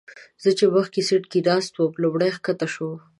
[0.43, 2.97] زه چې مخکې سیټ کې ناست وم لومړی ښکته شوم.